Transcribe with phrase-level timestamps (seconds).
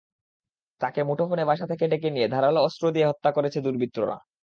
[0.81, 4.15] তাঁকে মুঠোফোনে বাসা থেকে ডেকে নিয়ে ধারালো অস্ত্র দিয়ে হত্যা করেছে দুর্বৃত্তরা।